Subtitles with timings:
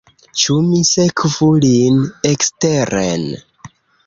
[0.43, 2.01] Ĉu mi sekvu lin
[2.31, 3.29] eksteren?